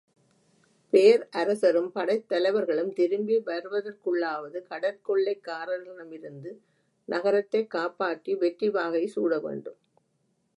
பேரரசரும் 0.93 1.91
படைத்தலைவர்களும் 1.95 2.93
திரும்பி 2.93 3.37
வருவதற்குள்ளாவது 3.37 4.61
கடற்கொள்ளைக்காரர்களிடமிருந்து 4.69 6.53
நகரத்தைக் 7.05 7.69
காப்பாற்றி 7.69 8.35
வெற்றிவாகை 8.35 9.07
சூட 9.07 9.39
வேண்டும். 9.39 9.77